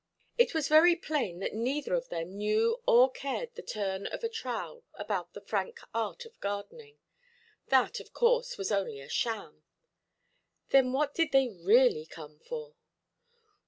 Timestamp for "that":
1.41-1.53, 7.67-7.99